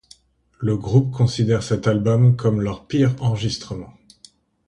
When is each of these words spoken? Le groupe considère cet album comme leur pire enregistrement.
Le 0.59 0.77
groupe 0.77 1.11
considère 1.11 1.61
cet 1.61 1.85
album 1.85 2.35
comme 2.35 2.59
leur 2.59 2.87
pire 2.87 3.13
enregistrement. 3.21 3.93